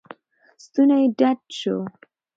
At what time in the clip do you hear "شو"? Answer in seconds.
1.59-1.77